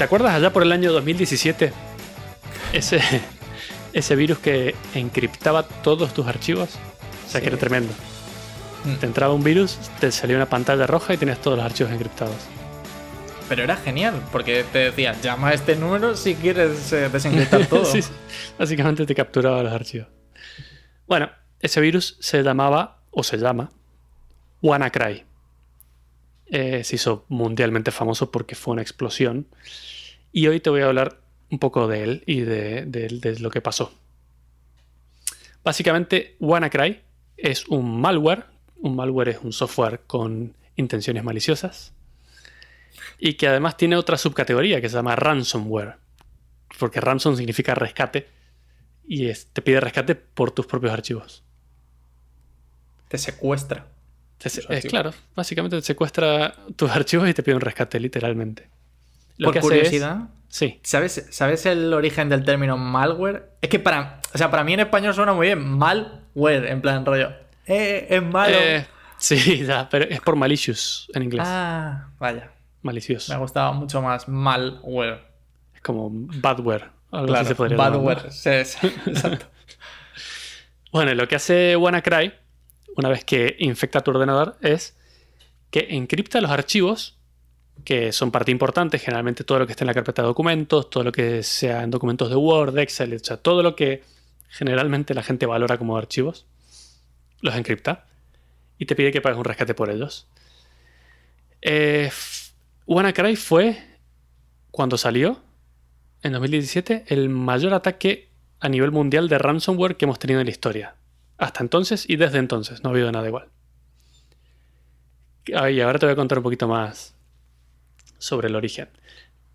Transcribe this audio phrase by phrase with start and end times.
[0.00, 1.74] ¿Te acuerdas allá por el año 2017?
[2.72, 3.02] Ese,
[3.92, 6.70] ese virus que encriptaba todos tus archivos.
[7.26, 7.92] O sea, que era tremendo.
[8.86, 8.94] Mm.
[8.94, 12.34] Te entraba un virus, te salía una pantalla roja y tenías todos los archivos encriptados.
[13.46, 17.84] Pero era genial, porque te decía, llama a este número si quieres eh, desencriptar todo.
[17.92, 18.10] Sí, sí.
[18.58, 20.08] Básicamente te capturaba los archivos.
[21.06, 21.28] Bueno,
[21.58, 23.68] ese virus se llamaba, o se llama,
[24.62, 25.26] WannaCry.
[26.50, 29.46] Eh, se hizo mundialmente famoso porque fue una explosión.
[30.32, 33.92] Y hoy te voy a hablar un poco de él y de, lo que pasó.
[35.62, 37.00] Básicamente, WannaCry
[37.36, 38.44] es un malware.
[38.76, 41.92] Un malware es un software con intenciones maliciosas.
[43.18, 45.96] Y que además tiene otra subcategoría que se llama ransomware.
[46.78, 48.26] Porque ransom significa rescate.
[49.06, 51.44] Y es- te pide rescate por tus propios archivos.
[53.08, 53.86] Te secuestra.
[54.48, 58.68] Se- es claro, básicamente te secuestra tus archivos y te pide un rescate, literalmente.
[59.36, 63.50] Lo Por que hace es- curiosidad, sí, ¿sabes, ¿sabes el origen del término malware?
[63.60, 65.62] Es que para, o sea, para mí en español suena muy bien.
[65.78, 67.30] Malware, en plan rollo.
[67.66, 68.56] Eh, es malo.
[68.58, 68.86] Eh,
[69.18, 71.44] sí, pero es por malicious en inglés.
[71.46, 72.50] ah, vaya.
[72.82, 73.32] Malicioso.
[73.32, 75.20] Me gustaba mucho más malware.
[75.74, 76.88] Es como badware.
[77.12, 78.32] Algo así Claro, se podría badware.
[78.32, 78.48] Sí,
[79.06, 79.46] exacto.
[80.92, 82.32] Bueno, lo que hace WannaCry,
[82.96, 84.96] una vez que infecta tu ordenador, es
[85.70, 87.18] que encripta los archivos,
[87.84, 91.04] que son parte importante, generalmente todo lo que esté en la carpeta de documentos, todo
[91.04, 94.02] lo que sea en documentos de Word, Excel, o todo lo que
[94.48, 96.46] generalmente la gente valora como archivos,
[97.40, 98.06] los encripta
[98.78, 100.26] y te pide que pagues un rescate por ellos.
[101.62, 102.10] Eh,
[102.86, 103.78] WannaCry fue,
[104.70, 105.40] cuando salió,
[106.22, 110.50] en 2017, el mayor ataque a nivel mundial de ransomware que hemos tenido en la
[110.50, 110.94] historia.
[111.40, 113.48] Hasta entonces y desde entonces, no ha habido nada igual.
[115.56, 117.16] Ay, ahora te voy a contar un poquito más
[118.18, 118.90] sobre el origen.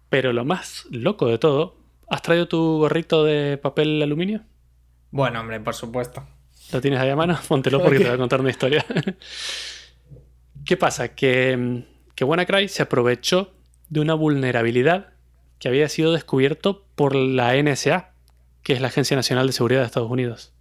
[0.09, 1.77] Pero lo más loco de todo,
[2.09, 4.41] ¿has traído tu gorrito de papel aluminio?
[5.11, 6.27] Bueno, hombre, por supuesto.
[6.73, 7.37] ¿Lo tienes ahí a mano?
[7.47, 8.83] Póntelo porque te voy a contar una historia.
[10.65, 11.13] ¿Qué pasa?
[11.13, 11.83] Que,
[12.15, 13.53] que WannaCry se aprovechó
[13.89, 15.13] de una vulnerabilidad
[15.59, 18.11] que había sido descubierto por la NSA,
[18.63, 20.54] que es la Agencia Nacional de Seguridad de Estados Unidos.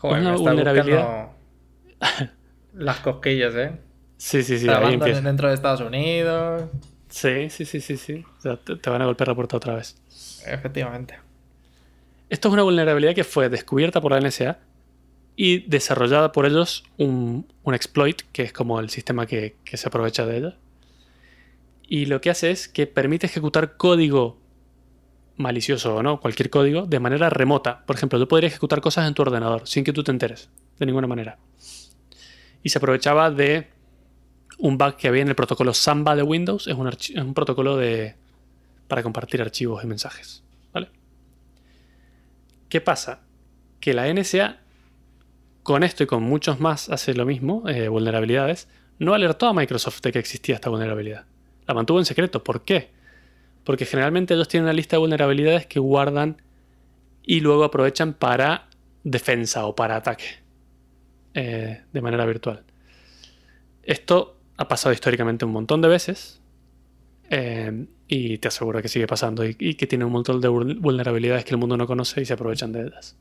[0.00, 1.28] Joder, Una me está vulnerabilidad.
[2.74, 3.72] las cosquillas, ¿eh?
[4.16, 5.20] Sí, sí, sí, ahí Grabando empieza.
[5.20, 6.64] dentro de Estados Unidos.
[7.08, 8.24] Sí, sí, sí, sí, sí.
[8.38, 9.96] O sea, te, te van a golpear la puerta otra vez.
[10.46, 11.18] Efectivamente.
[12.28, 14.58] Esto es una vulnerabilidad que fue descubierta por la NSA
[15.36, 19.88] y desarrollada por ellos un, un exploit, que es como el sistema que, que se
[19.88, 20.56] aprovecha de ella.
[21.86, 24.38] Y lo que hace es que permite ejecutar código
[25.38, 27.84] malicioso o no, cualquier código, de manera remota.
[27.86, 30.86] Por ejemplo, yo podría ejecutar cosas en tu ordenador sin que tú te enteres, de
[30.86, 31.38] ninguna manera.
[32.62, 33.68] Y se aprovechaba de
[34.58, 37.32] un bug que había en el protocolo Samba de Windows, es un, archi- es un
[37.34, 38.16] protocolo de,
[38.88, 40.42] para compartir archivos y mensajes.
[40.74, 40.88] ¿Vale?
[42.68, 43.20] ¿Qué pasa?
[43.80, 44.58] Que la NSA,
[45.62, 48.68] con esto y con muchos más, hace lo mismo, eh, vulnerabilidades,
[48.98, 51.26] no alertó a Microsoft de que existía esta vulnerabilidad.
[51.66, 52.42] La mantuvo en secreto.
[52.42, 52.90] ¿Por qué?
[53.64, 56.40] Porque generalmente ellos tienen una lista de vulnerabilidades que guardan
[57.22, 58.68] y luego aprovechan para
[59.04, 60.24] defensa o para ataque
[61.34, 62.64] eh, de manera virtual.
[63.82, 66.40] Esto ha pasado históricamente un montón de veces
[67.30, 71.44] eh, y te aseguro que sigue pasando y, que tiene un montón de vul- vulnerabilidades
[71.44, 73.16] que el mundo no conoce y se aprovechan de ellas.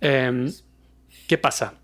[0.00, 0.50] Eh,
[1.26, 1.74] ¿Qué pasa?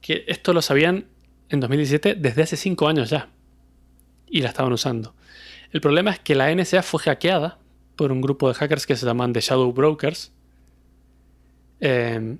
[0.00, 1.06] Que esto lo sabían
[1.48, 3.28] en 2017 desde hace 5 años ya
[4.28, 5.14] y la estaban usando.
[5.72, 7.58] El problema es que la NSA fue hackeada
[7.96, 10.32] por un grupo de hackers que se llaman The Shadow Brokers
[11.80, 12.36] eh,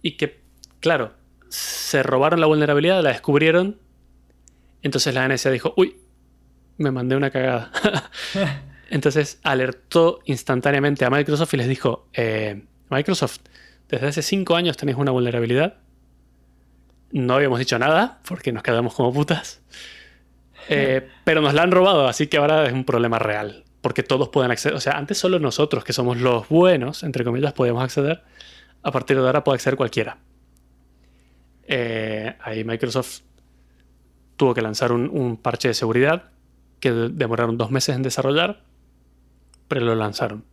[0.00, 0.40] y que,
[0.80, 1.12] claro,
[1.48, 3.78] se robaron la vulnerabilidad, la descubrieron.
[4.82, 5.96] Entonces la NSA dijo, uy,
[6.78, 7.70] me mandé una cagada.
[8.90, 13.40] Entonces alertó instantáneamente a Microsoft y les dijo, eh, Microsoft,
[13.88, 15.76] desde hace cinco años tenéis una vulnerabilidad.
[17.10, 19.60] No habíamos dicho nada porque nos quedamos como putas.
[20.74, 23.64] Eh, pero nos la han robado, así que ahora es un problema real.
[23.80, 24.76] Porque todos pueden acceder.
[24.76, 28.22] O sea, antes solo nosotros, que somos los buenos, entre comillas, podíamos acceder.
[28.82, 30.18] A partir de ahora puede acceder cualquiera.
[31.64, 33.20] Eh, ahí Microsoft
[34.36, 36.30] tuvo que lanzar un, un parche de seguridad
[36.80, 38.62] que de- demoraron dos meses en desarrollar,
[39.68, 40.44] pero lo lanzaron.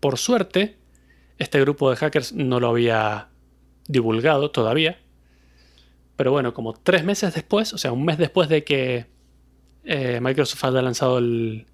[0.00, 0.76] Por suerte,
[1.38, 3.28] este grupo de hackers no lo había
[3.86, 4.98] divulgado todavía.
[6.16, 9.06] Pero bueno, como tres meses después, o sea, un mes después de que
[9.84, 11.66] eh, Microsoft haya lanzado el,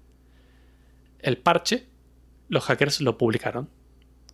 [1.19, 1.85] el parche,
[2.49, 3.69] los hackers lo publicaron.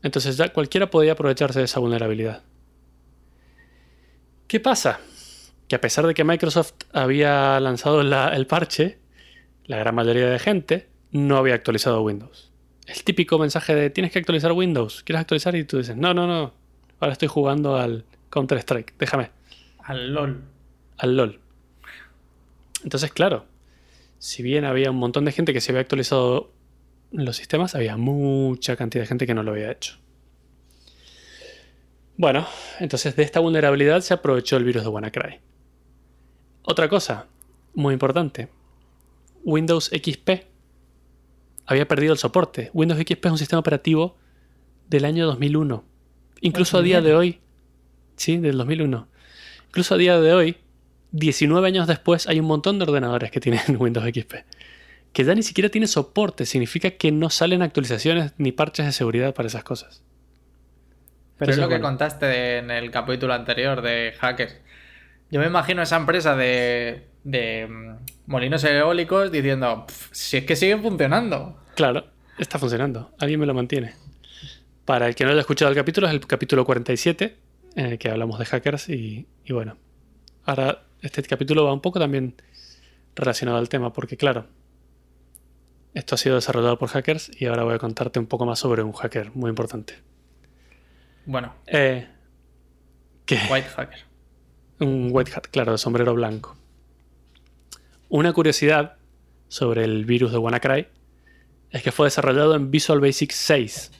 [0.04, 2.44] Entonces ya cualquiera podía aprovecharse de esa vulnerabilidad.
[4.48, 5.00] ¿Qué pasa?
[5.68, 9.00] Que a pesar de que Microsoft había lanzado la- el parche,
[9.66, 12.52] la gran mayoría de gente no había actualizado Windows.
[12.86, 15.56] El típico mensaje de tienes que actualizar Windows, ¿quieres actualizar?
[15.56, 16.54] Y tú dices, no, no, no,
[17.00, 19.32] ahora estoy jugando al Counter-Strike, déjame.
[19.84, 20.42] Al LOL.
[20.98, 21.40] Al LOL.
[22.84, 23.46] Entonces, claro,
[24.20, 26.52] si bien había un montón de gente que se había actualizado
[27.12, 29.98] los sistemas, había mucha cantidad de gente que no lo había hecho.
[32.18, 32.48] Bueno,
[32.80, 35.40] entonces de esta vulnerabilidad se aprovechó el virus de WannaCry.
[36.64, 37.28] Otra cosa
[37.74, 38.50] muy importante,
[39.44, 40.48] Windows XP
[41.68, 42.72] había perdido el soporte.
[42.74, 44.18] Windows XP es un sistema operativo
[44.90, 45.84] del año 2001.
[46.42, 47.40] Incluso a día de hoy,
[48.16, 49.08] sí, del 2001.
[49.68, 50.58] Incluso a día de hoy,
[51.18, 54.36] 19 años después, hay un montón de ordenadores que tienen Windows XP.
[55.14, 56.46] Que ya ni siquiera tiene soporte.
[56.46, 60.04] Significa que no salen actualizaciones ni parches de seguridad para esas cosas.
[61.38, 64.56] Pero es lo que contaste en el capítulo anterior de hackers.
[65.30, 67.96] Yo me imagino esa empresa de, de mm,
[68.28, 71.60] molinos eólicos diciendo, si es que siguen funcionando.
[71.76, 72.08] Claro,
[72.40, 73.12] está funcionando.
[73.20, 73.94] Alguien me lo mantiene.
[74.86, 77.38] Para el que no haya escuchado el capítulo, es el capítulo 47,
[77.76, 79.78] en el que hablamos de hackers y, y bueno.
[80.46, 82.36] Ahora, este capítulo va un poco también
[83.16, 84.48] relacionado al tema, porque claro,
[85.94, 88.84] esto ha sido desarrollado por hackers y ahora voy a contarte un poco más sobre
[88.84, 89.96] un hacker muy importante.
[91.26, 91.54] Bueno.
[91.66, 92.08] Eh,
[93.26, 93.40] ¿qué?
[93.50, 94.00] White hacker.
[94.80, 96.56] Un white hat, claro, de sombrero blanco.
[98.10, 98.98] Una curiosidad
[99.48, 100.88] sobre el virus de WannaCry
[101.72, 103.92] es que fue desarrollado en Visual Basic 6,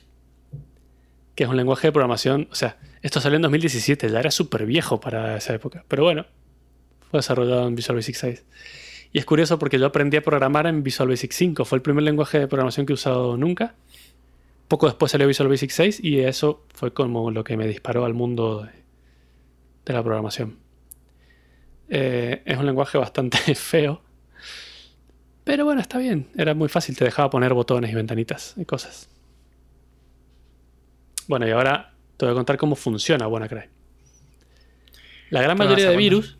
[1.34, 4.66] que es un lenguaje de programación, o sea, esto salió en 2017, ya era súper
[4.66, 6.26] viejo para esa época, pero bueno,
[7.12, 8.44] desarrollado en Visual Basic 6.
[9.12, 12.04] Y es curioso porque yo aprendí a programar en Visual Basic 5, fue el primer
[12.04, 13.74] lenguaje de programación que he usado nunca.
[14.68, 18.12] Poco después salió Visual Basic 6 y eso fue como lo que me disparó al
[18.12, 18.70] mundo de,
[19.86, 20.58] de la programación.
[21.88, 24.02] Eh, es un lenguaje bastante feo.
[25.44, 26.28] Pero bueno, está bien.
[26.36, 26.96] Era muy fácil.
[26.96, 29.08] Te dejaba poner botones y ventanitas y cosas.
[31.26, 33.64] Bueno, y ahora te voy a contar cómo funciona WannaCry.
[35.30, 36.38] La gran mayoría de virus...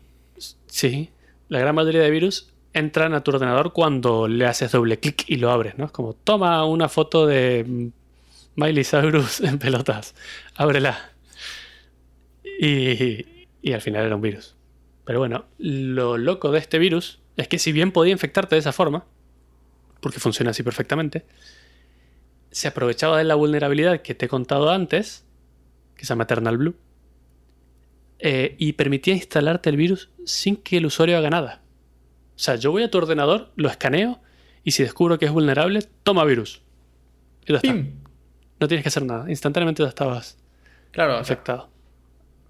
[0.67, 1.09] Sí.
[1.47, 5.37] La gran mayoría de virus entran a tu ordenador cuando le haces doble clic y
[5.37, 5.85] lo abres, ¿no?
[5.85, 7.91] Es como, toma una foto de
[8.55, 10.15] Miley Cyrus en pelotas.
[10.55, 11.11] Ábrela.
[12.59, 14.55] Y, y al final era un virus.
[15.05, 18.73] Pero bueno, lo loco de este virus es que si bien podía infectarte de esa
[18.73, 19.05] forma,
[20.01, 21.25] porque funciona así perfectamente,
[22.51, 25.25] se aprovechaba de la vulnerabilidad que te he contado antes,
[25.95, 26.75] que se llama Eternal Blue,
[28.19, 31.61] eh, y permitía instalarte el virus sin que el usuario haga nada.
[32.35, 34.19] O sea, yo voy a tu ordenador, lo escaneo,
[34.63, 36.61] y si descubro que es vulnerable, toma virus.
[37.45, 37.73] Y ya está.
[37.73, 39.29] No tienes que hacer nada.
[39.29, 40.37] Instantáneamente ya estabas
[40.91, 41.69] claro, afectado.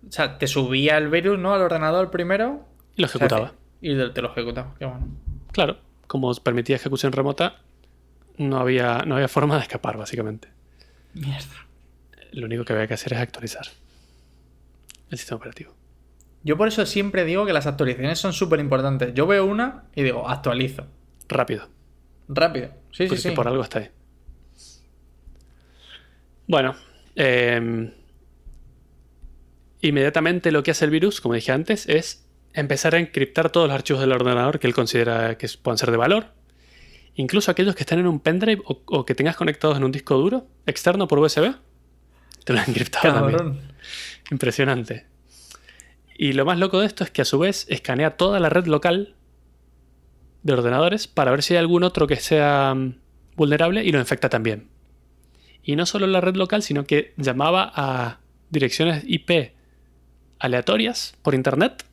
[0.08, 1.54] O sea, te subía el virus, ¿no?
[1.54, 2.66] Al ordenador primero.
[2.96, 3.54] Y lo ejecutaba.
[3.80, 4.74] y te lo ejecutaba.
[4.80, 5.08] Qué bueno.
[5.52, 5.78] Claro,
[6.08, 7.58] como permitía ejecución remota,
[8.38, 10.48] no había, no había forma de escapar, básicamente.
[11.14, 11.68] Mierda.
[12.32, 13.68] Lo único que había que hacer es actualizar
[15.10, 15.76] el sistema operativo.
[16.44, 19.14] Yo por eso siempre digo que las actualizaciones son súper importantes.
[19.14, 20.86] Yo veo una y digo, actualizo.
[21.28, 21.68] Rápido.
[22.28, 22.70] Rápido.
[22.92, 23.32] Sí, sí, sí.
[23.32, 23.90] por algo está ahí.
[26.48, 26.76] Bueno,
[27.16, 27.92] eh,
[29.82, 33.76] inmediatamente lo que hace el virus, como dije antes, es empezar a encriptar todos los
[33.76, 36.28] archivos del ordenador que él considera que puedan ser de valor.
[37.16, 40.18] Incluso aquellos que están en un pendrive o, o que tengas conectados en un disco
[40.18, 41.54] duro externo por USB.
[42.50, 43.38] Te lo han encriptado Cabrón.
[43.38, 43.68] también.
[44.32, 45.06] Impresionante.
[46.18, 48.66] Y lo más loco de esto es que a su vez escanea toda la red
[48.66, 49.14] local
[50.42, 52.96] de ordenadores para ver si hay algún otro que sea mm,
[53.36, 54.68] vulnerable y lo infecta también.
[55.62, 59.54] Y no solo la red local, sino que llamaba a direcciones IP
[60.40, 61.86] aleatorias por internet,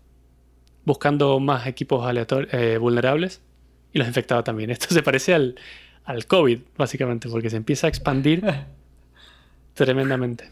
[0.87, 3.43] buscando más equipos aleator- eh, vulnerables
[3.93, 4.71] y los infectaba también.
[4.71, 5.57] Esto se parece al,
[6.05, 8.43] al COVID, básicamente, porque se empieza a expandir
[9.77, 10.51] tremendamente.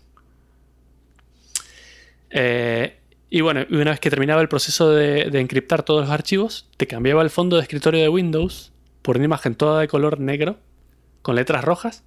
[2.31, 2.97] Eh,
[3.31, 6.87] y bueno, una vez que terminaba el proceso de, de encriptar todos los archivos, te
[6.87, 10.59] cambiaba el fondo de escritorio de Windows por una imagen toda de color negro,
[11.23, 12.05] con letras rojas,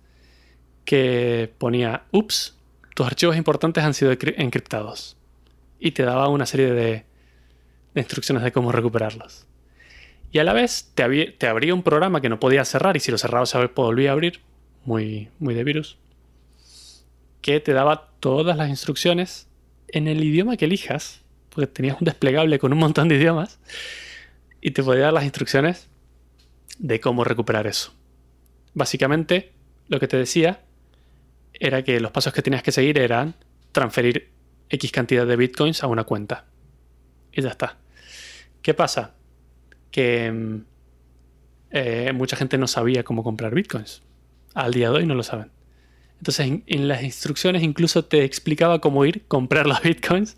[0.85, 2.55] que ponía, ups,
[2.95, 5.17] tus archivos importantes han sido cri- encriptados.
[5.79, 7.05] Y te daba una serie de,
[7.93, 9.45] instrucciones de cómo recuperarlos.
[10.31, 13.11] Y a la vez te, te abría un programa que no podías cerrar y si
[13.11, 14.39] lo cerrabas se volvía a abrir,
[14.85, 15.97] muy, muy de virus,
[17.47, 19.47] que te daba todas las instrucciones
[19.87, 23.57] en el idioma que elijas, porque tenías un desplegable con un montón de idiomas,
[24.59, 25.87] y te podía dar las instrucciones
[26.77, 27.93] de cómo recuperar eso.
[28.73, 29.53] Básicamente,
[29.87, 30.59] lo que te decía
[31.53, 33.33] era que los pasos que tenías que seguir eran
[33.71, 34.29] transferir
[34.67, 36.47] X cantidad de bitcoins a una cuenta.
[37.31, 37.77] Y ya está.
[38.61, 39.15] ¿Qué pasa?
[39.89, 40.65] Que mm,
[41.71, 44.01] eh, mucha gente no sabía cómo comprar bitcoins.
[44.53, 45.56] Al día de hoy no lo saben.
[46.17, 50.37] Entonces en, las instrucciones incluso te explicaba cómo ir, comprar los bitcoins.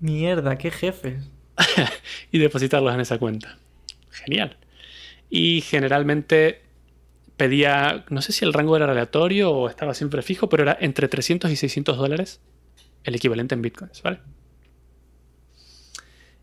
[0.00, 1.28] Mierda, qué jefes.
[2.32, 3.58] y depositarlos en esa cuenta.
[4.10, 4.56] Genial.
[5.28, 6.62] Y generalmente
[7.36, 11.08] pedía, no sé si el rango era aleatorio o estaba siempre fijo, pero era entre
[11.08, 12.40] 300 y 600 dólares
[13.04, 14.20] el equivalente en bitcoins, ¿vale?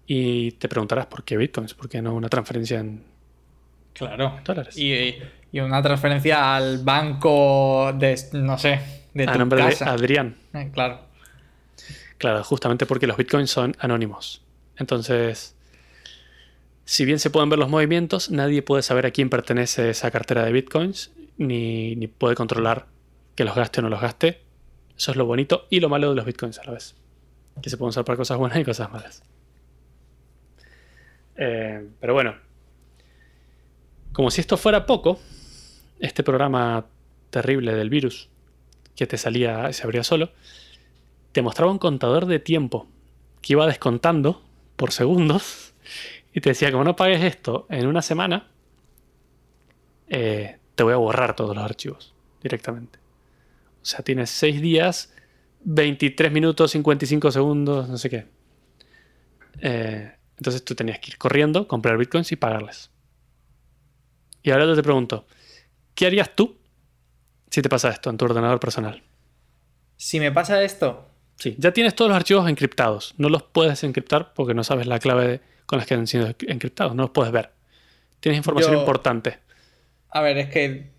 [0.08, 3.04] Y te preguntarás por qué bitcoins, por qué no una transferencia en
[3.98, 4.40] claro.
[4.44, 4.78] dólares.
[4.78, 5.16] Y,
[5.54, 8.80] una transferencia al banco de, no sé,
[9.16, 10.36] de A nombre de Adrián.
[10.54, 11.00] Eh, claro.
[12.20, 14.44] Claro, justamente porque los bitcoins son anónimos.
[14.76, 15.56] Entonces,
[16.86, 20.46] si bien se pueden ver los movimientos, nadie puede saber a quién pertenece esa cartera
[20.46, 22.86] de bitcoins, ni, ni puede controlar
[23.34, 24.42] que los gaste o no los gaste.
[24.96, 26.96] Eso es lo bonito y lo malo de los bitcoins a la vez.
[27.62, 29.24] Que se pueden usar para cosas buenas y cosas malas.
[31.36, 32.36] Eh, pero bueno,
[34.18, 35.20] como si esto fuera poco,
[36.00, 36.88] este programa
[37.30, 38.30] terrible del virus
[38.96, 40.32] que te salía, se abría solo,
[41.34, 42.88] te mostraba un contador de tiempo
[43.44, 44.42] que iba descontando
[44.76, 45.76] por segundos
[46.34, 48.48] y te decía, como no pagues esto en una semana,
[50.08, 52.98] eh, te voy a borrar todos los archivos directamente.
[53.84, 55.14] O sea, tienes 6 días,
[55.64, 58.26] 23 minutos, 55 segundos, no sé qué.
[59.62, 62.90] Eh, entonces tú tenías que ir corriendo, comprar bitcoins y pagarles.
[64.48, 65.26] Y ahora yo te pregunto,
[65.94, 66.58] ¿qué harías tú
[67.50, 69.04] si te pasa esto en tu ordenador personal?
[69.98, 71.06] Si me pasa esto.
[71.36, 73.14] Sí, ya tienes todos los archivos encriptados.
[73.18, 76.96] No los puedes encriptar porque no sabes la clave con las que han sido encriptados.
[76.96, 77.52] No los puedes ver.
[78.22, 79.38] Tienes información importante.
[80.12, 80.92] A ver, es que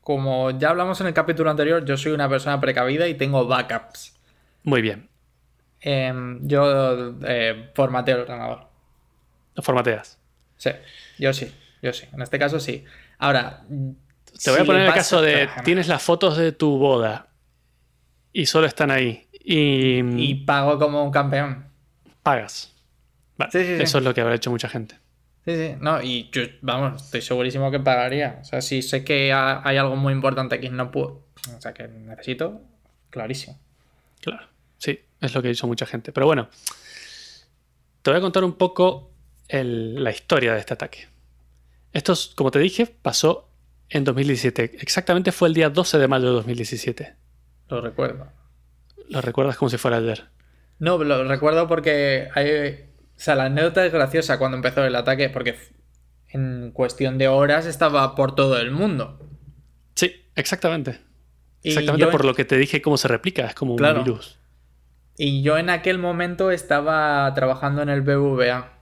[0.00, 4.18] como ya hablamos en el capítulo anterior, yo soy una persona precavida y tengo backups.
[4.64, 5.08] Muy bien.
[5.80, 8.66] Em, yo eh, formateo el ordenador.
[9.54, 10.18] ¿Lo formateas?
[10.56, 10.70] Sí,
[11.20, 12.06] yo sí, yo sí.
[12.12, 12.84] En este caso sí.
[13.18, 13.64] Ahora.
[14.42, 15.48] Te voy a poner el caso de.
[15.64, 17.28] Tienes las fotos de tu boda
[18.32, 19.28] y solo están ahí.
[19.44, 21.66] Y, y pago como un campeón.
[22.22, 22.72] Pagas.
[23.52, 24.96] Eso es lo que habrá hecho mucha gente.
[25.44, 28.38] Sí, sí, no, y yo, vamos, estoy segurísimo que pagaría.
[28.42, 31.24] O sea, si sé que hay algo muy importante que no puedo,
[31.56, 32.60] o sea, que necesito,
[33.10, 33.58] clarísimo.
[34.20, 34.46] Claro,
[34.78, 36.12] sí, es lo que dicho mucha gente.
[36.12, 36.48] Pero bueno,
[38.02, 39.10] te voy a contar un poco
[39.48, 41.08] la historia de este ataque.
[41.92, 43.48] Esto, como te dije, pasó
[43.88, 44.78] en 2017.
[44.80, 47.16] Exactamente fue el día 12 de mayo de 2017.
[47.68, 48.28] Lo recuerdo.
[49.08, 50.28] ¿Lo recuerdas como si fuera ayer?
[50.78, 52.50] No, lo recuerdo porque hay,
[53.16, 55.56] o sea, la anécdota es graciosa cuando empezó el ataque, porque
[56.30, 59.20] en cuestión de horas estaba por todo el mundo.
[59.94, 61.00] Sí, exactamente.
[61.62, 64.38] Exactamente por lo que te dije cómo se replica, es como un virus.
[65.16, 68.72] Y yo en aquel momento estaba trabajando en el BBVA.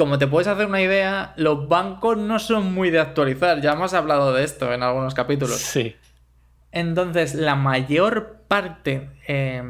[0.00, 3.60] Como te puedes hacer una idea, los bancos no son muy de actualizar.
[3.60, 5.58] Ya hemos hablado de esto en algunos capítulos.
[5.58, 5.94] Sí.
[6.72, 9.62] Entonces, la mayor parte eh,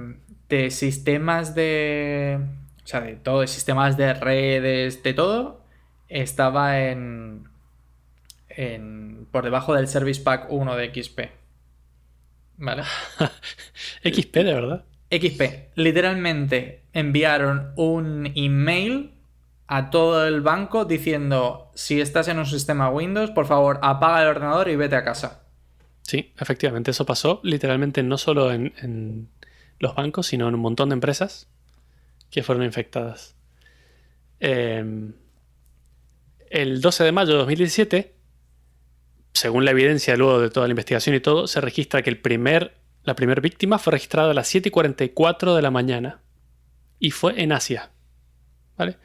[0.48, 2.38] de sistemas de,
[2.84, 5.64] o sea, de todo, de sistemas de redes, de todo,
[6.08, 7.48] estaba en,
[8.50, 11.20] en por debajo del Service Pack 1 de XP.
[12.56, 12.84] ¿Vale?
[14.04, 14.84] XP, de verdad.
[15.10, 15.42] XP.
[15.74, 19.16] Literalmente enviaron un email
[19.72, 24.26] a todo el banco diciendo, si estás en un sistema Windows, por favor, apaga el
[24.26, 25.44] ordenador y vete a casa.
[26.02, 29.28] Sí, efectivamente, eso pasó literalmente no solo en,
[29.78, 31.48] los bancos, sino en un montón de empresas
[32.32, 33.36] que fueron infectadas.
[34.40, 35.12] Em,
[36.50, 38.14] el 12 de mayo de 2017,
[39.34, 42.74] según la evidencia luego de toda la investigación y todo, se registra que el primer,
[43.04, 46.22] la primera víctima fue registrada a las 7.44 de la mañana
[46.98, 47.92] y fue en Asia.
[48.76, 48.96] ¿Vale?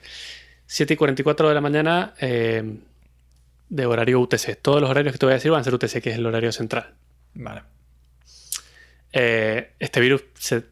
[0.68, 2.80] 7.44 de la mañana em,
[3.70, 4.56] de horario UTC.
[4.62, 6.26] Todos los horarios que te voy a decir van a ser UTC, que es el
[6.26, 6.94] horario central.
[7.34, 7.64] Vale.
[9.12, 10.66] Eh, este virus se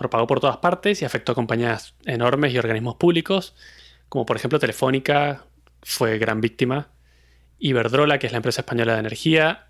[0.00, 3.54] propagó por todas partes y afectó a compañías enormes y organismos públicos,
[4.08, 5.44] como por ejemplo Telefónica
[5.82, 6.88] fue gran víctima,
[7.58, 9.66] Iberdrola, que es la empresa española de energía,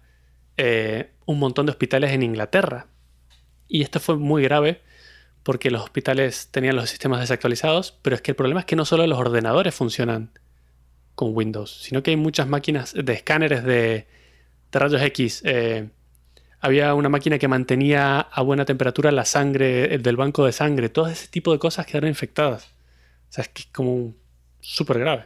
[0.57, 2.87] eh, un montón de hospitales en Inglaterra.
[3.67, 4.83] Y esto fue muy grave
[5.43, 8.85] porque los hospitales tenían los sistemas desactualizados, pero es que el problema es que no
[8.85, 10.31] solo los ordenadores funcionan
[11.15, 14.07] con Windows, sino que hay muchas máquinas de escáneres de,
[14.73, 15.89] rayos X, eh,
[16.61, 21.09] había una máquina que mantenía a buena temperatura la sangre del banco de sangre, todo
[21.09, 22.67] ese tipo de cosas quedaron infectadas.
[23.31, 24.15] O sea, es que es como
[24.61, 25.25] súper grave.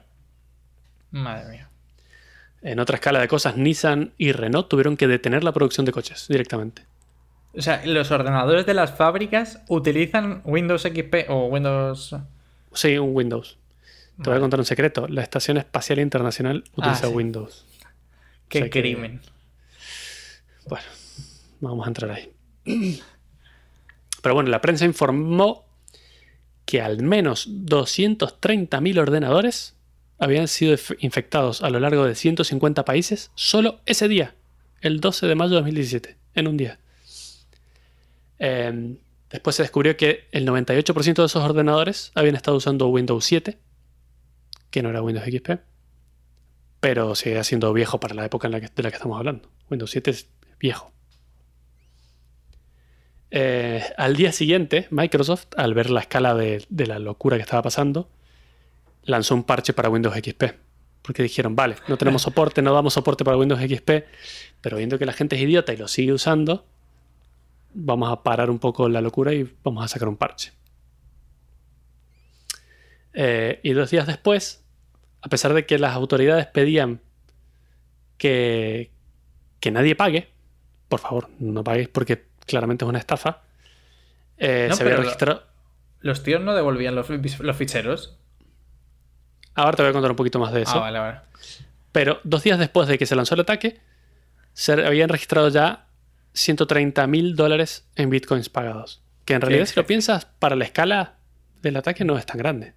[1.10, 1.70] Madre mía.
[2.62, 6.26] En otra escala de cosas, Nissan y Renault tuvieron que detener la producción de coches
[6.28, 6.82] directamente.
[7.56, 12.16] O sea, los ordenadores de las fábricas utilizan Windows XP o Windows.
[12.72, 13.58] Sí, un Windows.
[14.22, 15.06] Te voy a contar un secreto.
[15.08, 17.64] La Estación Espacial Internacional ah, utiliza Windows.
[18.48, 19.20] Qué crimen.
[20.68, 20.84] Bueno,
[21.60, 22.32] vamos a entrar ahí.
[24.22, 25.64] Pero bueno, la prensa informó
[26.64, 29.74] que al menos 230.000 ordenadores
[30.18, 34.34] habían sido infectados a lo largo de 150 países solo ese día,
[34.80, 36.78] el 12 de mayo de 2017, en un día.
[38.46, 38.98] Em,
[39.30, 43.58] después se descubrió que el 98% de esos ordenadores habían estado usando Windows 7,
[44.70, 45.60] que no era Windows XP,
[46.78, 49.48] pero sigue siendo viejo para la época en la que, de la que estamos hablando.
[49.70, 50.28] Windows 7 es
[50.60, 50.92] viejo.
[53.30, 58.10] Eh, al día siguiente, Microsoft, al ver la escala de, la locura que estaba pasando,
[59.04, 60.44] lanzó un parche para Windows XP.
[61.00, 64.04] Porque dijeron, vale, no tenemos soporte, no damos soporte para Windows XP,
[64.60, 66.66] pero viendo que la gente es idiota y lo sigue usando,
[67.74, 70.52] vamos a parar un poco la locura y vamos a sacar un parche.
[73.12, 74.64] Eh, y dos días después,
[75.22, 77.00] a pesar de que las autoridades pedían
[78.16, 78.90] que,
[79.60, 80.28] que nadie pague,
[80.88, 83.42] por favor, no paguéis porque claramente es una estafa.
[84.36, 85.44] Eh, se había registrado.
[86.00, 87.06] ¿Los tíos no devolvían los,
[87.56, 88.18] ficheros?
[89.54, 90.76] Ahora te voy a contar un poquito más de eso.
[90.76, 91.20] Ah, vale, vale.
[91.92, 93.80] Pero dos días después de que se lanzó el ataque,
[94.52, 95.86] se habían registrado ya
[96.34, 99.02] 130 mil dólares en bitcoins pagados.
[99.24, 101.16] Que en realidad, si lo piensas, para la escala
[101.62, 102.74] del ataque no es tan grande.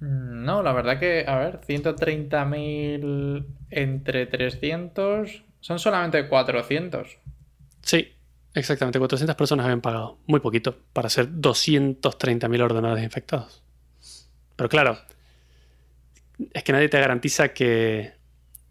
[0.00, 7.18] Mm, no, la verdad que, a ver, 130 mil entre 300 son solamente 400.
[7.82, 8.12] Sí,
[8.54, 8.98] exactamente.
[8.98, 10.18] 400 personas habían pagado.
[10.26, 13.64] Muy poquito para ser 230.000 ordenadores infectados.
[14.54, 14.98] Pero claro,
[16.52, 18.12] es que nadie te garantiza que,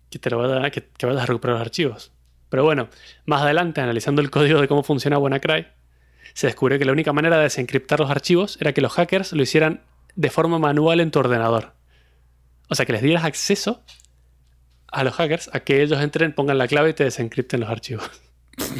[0.10, 2.12] te lo va a, que, que vayas a recuperar los archivos.
[2.50, 2.90] Pero bueno,
[3.26, 5.68] más adelante, analizando el código de cómo funciona WannaCry,
[6.34, 9.42] se descubrió que la única manera de desencriptar los archivos era que los hackers lo
[9.42, 9.82] hicieran
[10.16, 11.74] de forma manual en tu ordenador.
[12.70, 13.84] O sea, que les dieras acceso
[14.92, 18.10] a los hackers a que ellos entren, pongan la clave y te desencripten los archivos.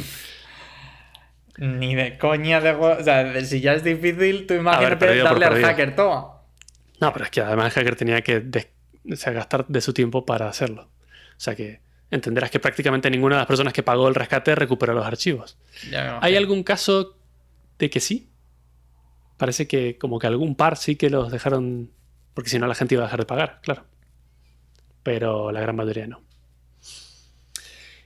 [1.58, 2.70] Ni de coña de...
[2.70, 6.40] O sea, si ya es difícil, tú imagínate darle al hacker, todo.
[7.00, 8.44] No, pero es que además el hacker tenía que
[9.04, 10.82] gastar de su tiempo para hacerlo.
[10.82, 14.92] O sea que entenderás que prácticamente ninguna de las personas que pagó el rescate recuperó
[14.94, 15.58] los archivos.
[16.20, 17.16] ¿Hay algún caso
[17.78, 18.30] de que sí?
[19.36, 21.90] Parece que como que algún par sí que los dejaron...
[22.34, 23.84] Porque si no la gente iba a dejar de pagar, claro.
[25.02, 26.22] Pero la gran mayoría no.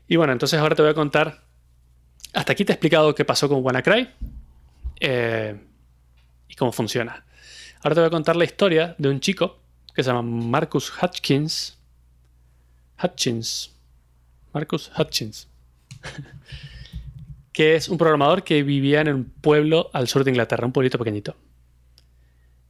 [0.08, 1.42] Y bueno, entonces ahora te voy a contar
[2.32, 4.08] hasta aquí te he explicado qué pasó con WannaCry
[5.00, 5.60] eh,
[6.48, 7.24] y cómo funciona.
[7.82, 9.60] Ahora te voy a contar la historia de un chico
[9.94, 11.78] que se llama Marcus Hutchins.
[13.02, 13.71] Hutchins.
[14.52, 15.48] Marcus Hutchins.
[17.52, 20.98] que es un programador que vivía en un pueblo al sur de Inglaterra, un pueblito
[20.98, 21.36] pequeñito.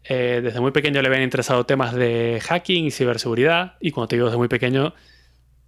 [0.04, 3.76] Eh, desde muy pequeño le habían interesado temas de hacking y ciberseguridad.
[3.80, 4.94] Y cuando te digo desde muy pequeño,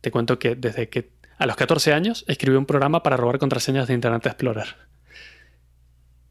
[0.01, 3.89] te cuento que desde que a los 14 años escribió un programa para robar contraseñas
[3.89, 4.77] de Internet Explorer.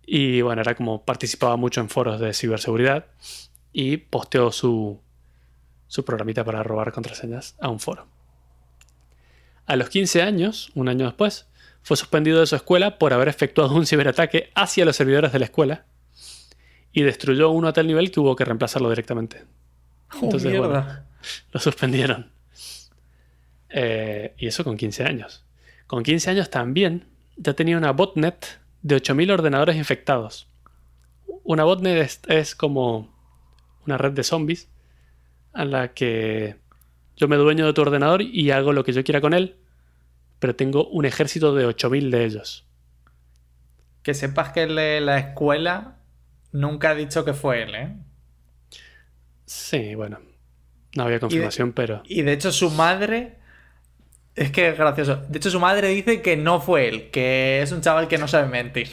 [0.06, 3.06] Y bueno, era como participaba mucho en foros de ciberseguridad
[3.72, 5.02] y posteó su,
[5.88, 8.13] su programita para robar contraseñas a un foro.
[9.66, 11.48] A los 15 años, un año después,
[11.82, 15.46] fue suspendido de su escuela por haber efectuado un ciberataque hacia los servidores de la
[15.46, 15.86] escuela
[16.92, 19.44] y destruyó uno a tal nivel que hubo que reemplazarlo directamente.
[20.14, 20.54] Oh, Entonces,
[21.52, 22.32] lo suspendieron.
[23.70, 25.44] Eh, y eso con 15 años.
[25.88, 30.48] Con 15 años también ya tenía una botnet de 8.000 ordenadores infectados.
[31.44, 33.14] Una botnet es, como
[33.86, 34.70] una red de zombies
[35.52, 36.56] a la que
[37.16, 39.56] yo me dueño de tu ordenador y hago lo que yo quiera con él,
[40.40, 42.66] pero tengo un ejército de 8.000 de ellos.
[44.02, 45.98] Que sepas que la escuela
[46.52, 47.96] nunca ha dicho que fue él, ¿eh?
[49.46, 50.20] Sí, bueno.
[50.96, 52.04] No había confirmación, pero...
[52.06, 53.38] Y de hecho su madre
[54.36, 55.24] es que es gracioso.
[55.28, 58.28] De hecho, su madre dice que no fue él, que es un chaval que no
[58.28, 58.90] sabe mentir.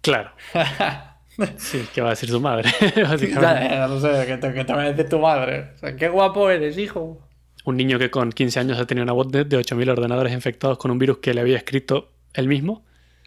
[0.00, 0.32] Claro.
[1.56, 2.70] sí, ¿qué va a decir su madre?
[2.96, 5.70] no sé, ¿qué te, va a decir tu madre?
[5.74, 7.25] O sea, qué guapo eres, hijo.
[7.66, 10.90] Un niño que con 15 años ha tenido una botnet de 8.000 ordenadores infectados con
[10.90, 12.82] un virus que le había escrito él mismo.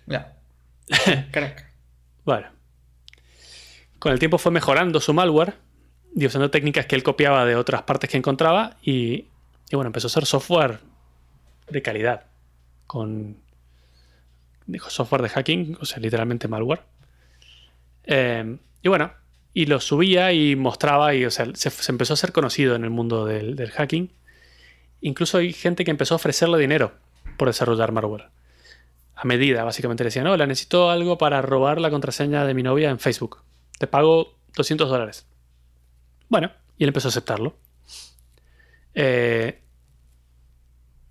[0.07, 0.33] Ya.
[1.31, 1.67] Crack.
[2.25, 2.47] bueno.
[3.99, 5.53] Con el tiempo fue mejorando su malware
[6.15, 9.27] y usando técnicas que él copiaba de otras partes que encontraba y,
[9.69, 10.79] y bueno, empezó a hacer software
[11.69, 12.25] de calidad
[12.87, 13.37] con
[14.87, 16.81] software de hacking, o sea, literalmente malware.
[18.05, 19.11] Eh, y bueno,
[19.53, 22.89] y lo subía y mostraba y, o sea, se, empezó a ser conocido en el
[22.89, 24.11] mundo del, hacking.
[25.01, 26.93] Incluso hay gente que empezó a ofrecerle dinero
[27.37, 28.29] por desarrollar malware.
[29.15, 32.89] A medida, básicamente le decían, hola, necesito algo para robar la contraseña de mi novia
[32.89, 33.39] en Facebook.
[33.77, 35.25] Te pago 200 dólares.
[36.29, 37.57] Bueno, y él empezó a aceptarlo.
[38.93, 39.61] Eh,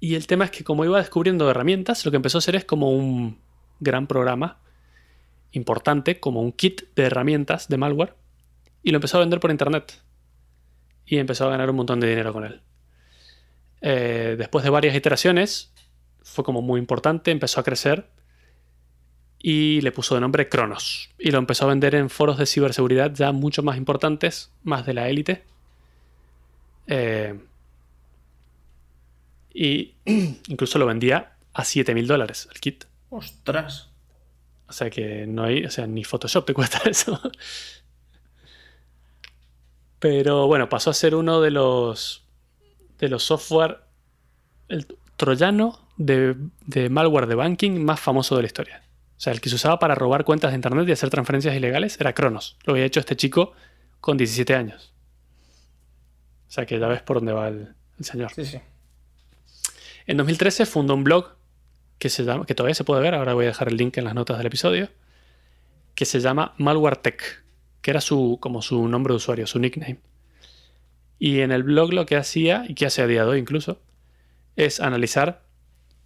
[0.01, 2.65] y el tema es que como iba descubriendo herramientas, lo que empezó a hacer es
[2.65, 3.39] como un
[3.81, 4.59] gran programa
[5.53, 8.15] importante, como un kit de herramientas de malware,
[8.83, 10.01] y lo empezó a vender por internet.
[11.05, 12.61] Y empezó a ganar un montón de dinero con él.
[13.81, 15.73] Eh, después de varias iteraciones,
[16.23, 18.09] fue como muy importante, empezó a crecer
[19.39, 21.11] y le puso de nombre Cronos.
[21.19, 24.95] Y lo empezó a vender en foros de ciberseguridad ya mucho más importantes, más de
[24.95, 25.45] la élite.
[26.87, 27.39] Eh,
[29.55, 29.95] y
[30.49, 32.85] incluso lo vendía a 7 mil dólares el kit.
[33.11, 33.89] ¡Ostras!
[34.69, 37.21] O sea que no hay, o sea, ni Photoshop te cuesta eso.
[39.99, 42.28] Pero bueno, pasó a ser uno de los
[42.99, 43.79] de los software,
[44.69, 48.83] el troyano de, de malware de banking más famoso de la historia.
[49.19, 52.01] O sea, el que se usaba para robar cuentas de internet y hacer transferencias ilegales
[52.01, 52.57] era Cronos.
[52.65, 53.53] Lo había hecho este chico
[54.01, 54.93] con 17 años.
[56.49, 58.31] O sea que ya ves por dónde va el, señor.
[58.33, 58.61] Sí, sí.
[60.07, 61.35] En 2013 fundó un blog
[61.99, 64.05] que, se llama, que todavía se puede ver, ahora voy a dejar el link en
[64.05, 64.89] las notas del episodio,
[65.97, 67.45] que se llama MalwareTech,
[67.83, 69.99] que era su, como su nombre de usuario, su nickname.
[71.19, 73.81] Y en el blog lo que hacía, y que hace a día de hoy incluso,
[74.57, 75.43] es analizar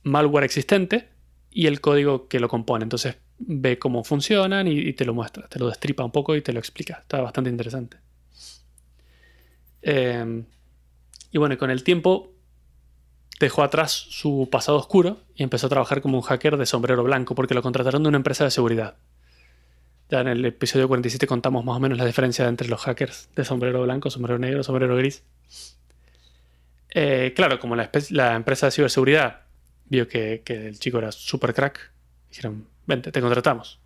[0.03, 1.09] malware existente
[1.51, 2.85] y el código que lo compone.
[2.85, 6.53] Entonces ve cómo funcionan y, te lo muestra, te lo destripa un poco y te
[6.53, 6.99] lo explica.
[7.01, 7.99] Está bastante interesante.
[9.83, 10.45] Em,
[11.31, 12.33] y bueno, con el tiempo
[13.41, 17.35] dejó atrás su pasado oscuro y empezó a trabajar como un hacker de sombrero blanco
[17.35, 18.97] porque lo contrataron de una empresa de seguridad.
[20.13, 23.47] Ya en el episodio 47 contamos más o menos la diferencia entre los hackers de
[23.47, 25.25] sombrero blanco, sombrero negro, sombrero gris.
[26.91, 27.91] Eh, claro, como la,
[28.35, 29.41] empresa de ciberseguridad
[29.87, 31.93] vio que, el chico era super crack.
[32.29, 33.81] Dijeron, vente, te contratamos.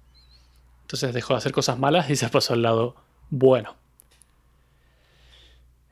[0.83, 2.97] Entonces dejó de hacer cosas malas y se pasó al lado
[3.31, 3.77] bueno.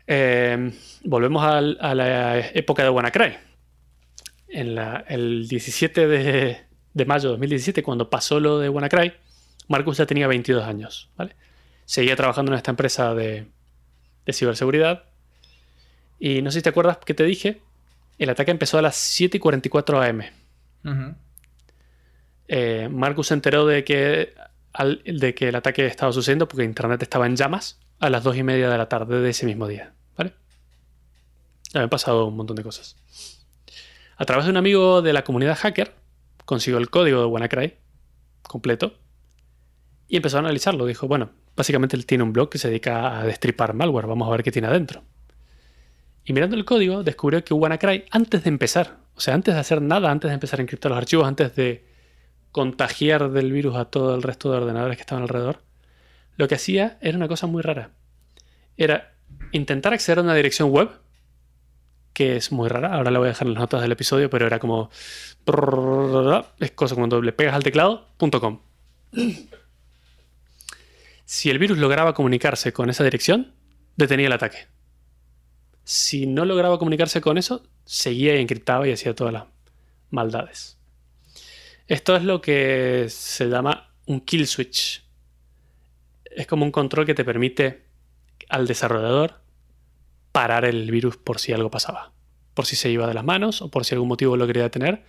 [0.08, 0.72] Eh,
[1.04, 3.36] volvemos a, la época de WannaCry.
[4.48, 9.12] En el 17 de, mayo de 2017, cuando pasó lo de WannaCry,
[9.68, 11.10] Marcus ya tenía 22 años.
[11.84, 13.46] Seguía trabajando en esta empresa de,
[14.26, 15.04] de ciberseguridad.
[16.18, 17.60] Y no sé si te acuerdas que te dije
[18.18, 20.22] el ataque empezó a las 7 y 44 am.
[22.46, 24.34] Eh, Marcus se enteró de que,
[25.04, 28.42] de que el ataque estaba sucediendo porque Internet estaba en llamas a las 2 y
[28.42, 29.92] media de la tarde de ese mismo día.
[30.16, 30.34] ¿Vale?
[31.74, 32.96] han pasado un montón de cosas.
[34.16, 35.94] A través de un amigo de la comunidad hacker,
[36.44, 37.74] consiguió el código de WannaCry
[38.42, 38.98] completo
[40.14, 40.86] y empezó a analizarlo.
[40.86, 44.06] Dijo, bueno, básicamente él tiene un blog que se dedica a destripar malware.
[44.06, 45.02] Vamos a ver qué tiene adentro.
[46.24, 49.82] Y mirando el código, descubrió que WannaCry, antes de empezar, o sea, antes de hacer
[49.82, 51.84] nada, antes de empezar a encriptar los archivos, antes de
[52.52, 55.62] contagiar del virus a todo el resto de ordenadores que estaban alrededor,
[56.36, 57.90] lo que hacía era una cosa muy rara.
[58.76, 59.14] Era
[59.50, 60.90] intentar acceder a una dirección web,
[62.12, 64.46] que es muy rara, ahora la voy a dejar en las notas del episodio, pero
[64.46, 64.90] era como...
[66.60, 68.06] Es cosa cuando le pegas al teclado,
[68.40, 68.60] .com.
[71.24, 73.54] Si el virus lograba comunicarse con esa dirección,
[73.96, 74.68] detenía el ataque
[75.84, 79.44] si no lograba comunicarse con eso, seguía y encriptaba y hacía todas las
[80.10, 80.78] maldades.
[81.86, 85.04] Esto es lo que se llama un kill switch.
[86.24, 87.84] Es como un control que te permite
[88.48, 89.42] al desarrollador
[90.32, 92.12] parar el virus por si algo pasaba.
[92.54, 95.04] Por si se iba de las manos o por si algún motivo lo quería detener.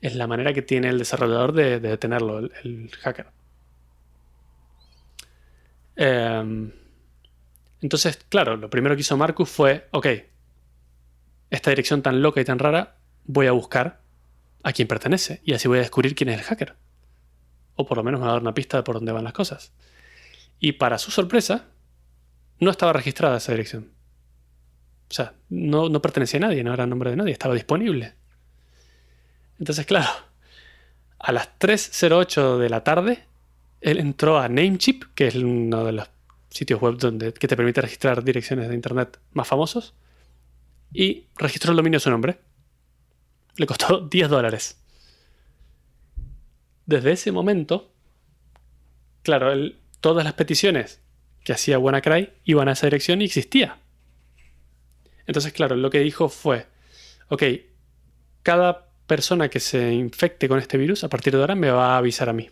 [0.00, 3.26] Es la manera que tiene el desarrollador de, detenerlo, el, hacker.
[5.96, 6.72] Em,
[7.80, 10.06] entonces, claro, lo primero que hizo Marcus fue, ok,
[11.50, 14.00] esta dirección tan loca y tan rara, voy a buscar
[14.62, 16.76] a quién pertenece y así voy a descubrir quién es el hacker.
[17.76, 19.32] O por lo menos me va a dar una pista de por dónde van las
[19.32, 19.72] cosas.
[20.58, 21.66] Y para su sorpresa,
[22.58, 23.92] no estaba registrada esa dirección.
[25.08, 28.14] O sea, no, no pertenecía a nadie, no era nombre de nadie, estaba disponible.
[29.58, 30.08] Entonces, claro,
[31.18, 33.26] a las 3.08 de la tarde,
[33.80, 36.08] él entró a Namecheap, que es uno de los
[36.50, 39.94] sitios web donde, que te permite registrar direcciones de internet más famosos.
[40.92, 42.38] Y registró el dominio a su nombre.
[43.56, 44.76] Le costó 10 dólares.
[46.86, 47.92] Desde ese momento,
[49.22, 49.52] claro,
[50.00, 51.00] todas las peticiones
[51.44, 53.78] que hacía WannaCry iban a esa dirección y existía.
[55.26, 56.66] Entonces, claro, lo que dijo fue,
[57.28, 57.44] ok,
[58.42, 61.98] cada persona que se infecte con este virus a partir de ahora me va a
[61.98, 62.50] avisar a mí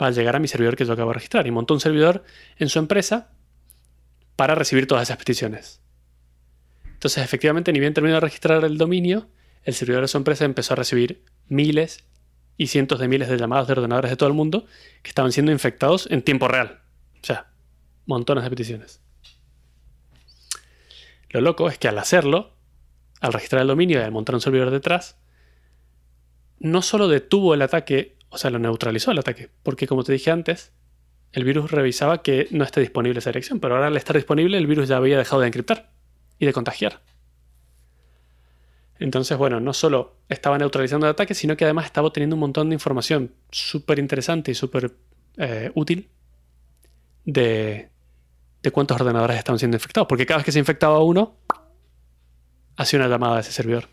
[0.00, 1.46] va a llegar a mi servidor que yo acabo de registrar.
[1.46, 2.24] Y montó un servidor
[2.56, 3.30] en su empresa
[4.36, 5.80] para recibir todas esas peticiones.
[6.84, 9.28] Entonces, efectivamente, ni bien terminó de registrar el dominio,
[9.64, 12.04] el servidor de su empresa empezó a recibir miles
[12.56, 14.66] y cientos de miles de llamadas de ordenadores de todo el mundo
[15.02, 16.80] que estaban siendo infectados en tiempo real.
[17.22, 17.50] O sea,
[18.06, 19.00] montones de peticiones.
[21.30, 22.56] Lo loco es que al hacerlo,
[23.20, 25.16] al registrar el dominio y al montar un servidor detrás,
[26.58, 30.30] no solo detuvo el ataque, o sea, lo neutralizó el ataque, porque como te dije
[30.30, 30.72] antes,
[31.32, 34.66] el virus revisaba que no esté disponible esa dirección, pero ahora al estar disponible el
[34.66, 35.90] virus ya había dejado de encriptar
[36.38, 37.02] y de contagiar.
[38.98, 42.68] Entonces, bueno, no solo estaba neutralizando el ataque, sino que además estaba obteniendo un montón
[42.68, 44.92] de información súper interesante y súper
[45.38, 46.10] eh, útil
[47.24, 47.88] de,
[48.62, 50.06] de cuántos ordenadores estaban siendo infectados.
[50.06, 51.38] Porque cada vez que se infectaba uno,
[52.76, 53.88] hacía una llamada a ese servidor.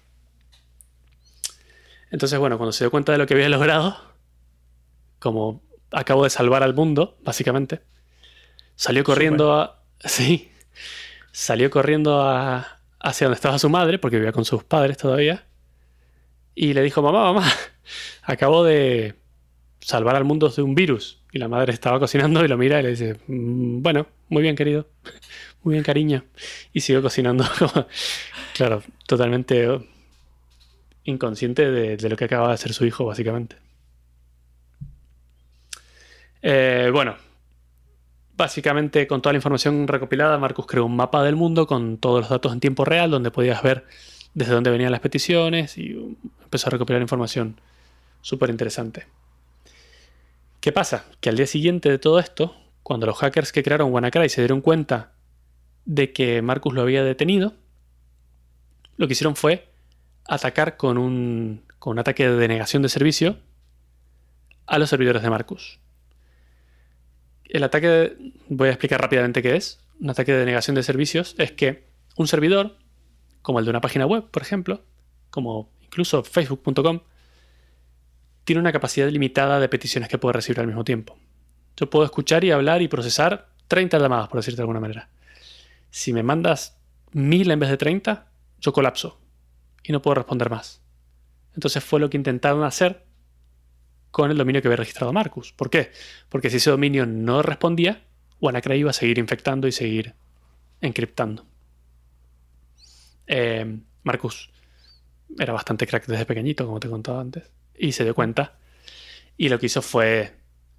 [2.11, 3.97] Entonces, bueno, cuando se dio cuenta de lo que había logrado,
[5.19, 7.81] como acabo de salvar al mundo, básicamente,
[8.75, 9.73] salió corriendo a.
[9.99, 10.51] Sí.
[11.31, 15.45] Salió corriendo a, hacia donde estaba su madre, porque vivía con sus padres todavía.
[16.53, 17.51] Y le dijo: Mamá, mamá,
[18.21, 19.15] acabo de
[19.79, 21.19] salvar al mundo de un virus.
[21.31, 24.55] Y la madre estaba cocinando y lo mira y le dice: mm, Bueno, muy bien,
[24.55, 24.87] querido.
[25.63, 26.23] Muy bien, cariño.
[26.71, 27.43] Y siguió cocinando.
[28.53, 29.79] claro, totalmente
[31.03, 33.57] inconsciente de, lo que acaba de hacer su hijo, básicamente.
[36.41, 37.15] Eh, bueno,
[38.35, 42.29] básicamente con toda la información recopilada, Marcus creó un mapa del mundo con todos los
[42.29, 43.85] datos en tiempo real, donde podías ver
[44.33, 47.59] desde dónde venían las peticiones y empezó a recopilar información
[48.21, 49.07] súper interesante.
[50.59, 51.05] ¿Qué pasa?
[51.21, 54.61] Que al día siguiente de todo esto, cuando los hackers que crearon WannaCry se dieron
[54.61, 55.13] cuenta
[55.85, 57.53] de que Marcus lo había detenido,
[58.97, 59.69] lo que hicieron fue
[60.27, 63.37] atacar con un, con un ataque de denegación de servicio
[64.65, 65.79] a los servidores de Marcus.
[67.49, 68.17] El ataque,
[68.49, 69.79] voy a explicar rápidamente qué es.
[69.99, 72.77] Un ataque de denegación de servicios es que un servidor,
[73.41, 74.83] como el de una página web, por ejemplo,
[75.29, 77.01] como incluso facebook.com,
[78.43, 81.17] tiene una capacidad limitada de peticiones que puede recibir al mismo tiempo.
[81.75, 85.09] Yo puedo escuchar y hablar y procesar 30 llamadas, por decirte de alguna manera.
[85.89, 86.77] Si me mandas
[87.11, 88.27] 1000 en vez de 30,
[88.59, 89.19] yo colapso
[89.83, 90.81] y no puedo responder más.
[91.55, 93.06] Entonces fue lo que intentaron hacer
[94.11, 95.53] con el dominio que había registrado Marcus.
[95.53, 95.91] ¿Por qué?
[96.29, 98.03] Porque si ese dominio no respondía,
[98.39, 100.13] WannaCry iba a seguir infectando y seguir
[100.81, 101.45] encriptando.
[103.27, 104.49] Eh, Marcus
[105.37, 108.57] era bastante crack desde pequeñito, como te he contado antes, y se dio cuenta.
[109.37, 110.33] Y lo que hizo fue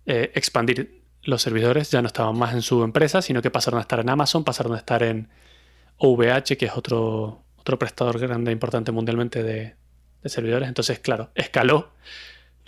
[0.06, 3.82] eh, expandir los servidores, ya no estaban más en su empresa, sino que pasaron a
[3.82, 5.28] estar en Amazon, pasaron a estar en
[5.98, 9.74] OVH, que es otro, otro prestador grande, e importante mundialmente de,
[10.24, 10.68] servidores.
[10.68, 11.92] Entonces, claro, escaló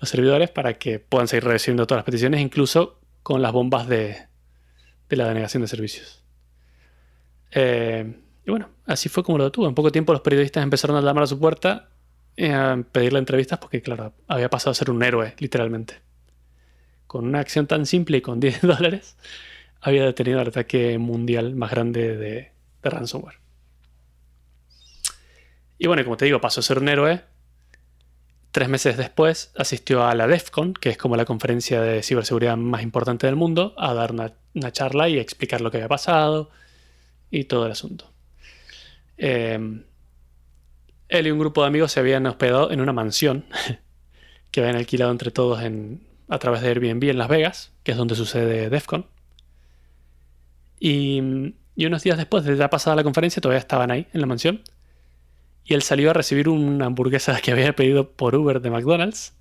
[0.01, 4.17] los servidores para que puedan seguir recibiendo todas las peticiones, incluso con las bombas de,
[5.11, 6.25] la denegación de servicios.
[7.53, 9.69] Eh, y bueno, así fue como lo detuvo.
[9.69, 11.91] En poco tiempo los periodistas empezaron a llamar a su puerta
[12.37, 16.01] y a pedirle entrevistas porque, claro, había pasado a ser un héroe, literalmente.
[17.07, 19.17] Con una acción tan simple y con 10 dólares,
[19.81, 23.41] había detenido el ataque mundial más grande de ransomware.
[25.79, 27.23] Y bueno, como te digo, pasó a ser un héroe.
[28.53, 32.83] Tres meses después asistió a la DEFCON, que es como la conferencia de ciberseguridad más
[32.83, 34.33] importante del mundo, a dar una,
[34.73, 36.51] charla y explicar lo que había pasado
[37.31, 38.11] y todo el asunto.
[39.17, 39.85] Em,
[41.09, 43.45] él y un grupo de amigos se habían hospedado en una mansión
[44.51, 45.61] que habían alquilado entre todos
[46.29, 49.07] a través de Airbnb en Las Vegas, que es donde sucede DEFCON.
[50.81, 54.27] Y, y unos días después de ya pasada la conferencia, todavía estaban ahí en la
[54.27, 54.63] mansión
[55.71, 59.35] y él salió a recibir una hamburguesa que había pedido por Uber de McDonald's.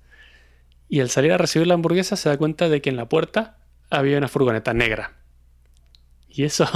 [0.88, 3.58] Y al salir a recibir la hamburguesa se da cuenta de que en la puerta
[3.90, 5.16] había una furgoneta negra.
[6.28, 6.68] Y eso,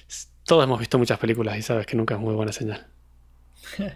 [0.44, 2.86] todos hemos visto muchas películas y sabes que nunca es muy buena señal.